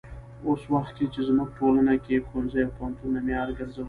[0.47, 3.79] اوس وخت کې چې زموږ په ټولنه کې ښوونځي او پوهنتونونه معیار ګرځولي.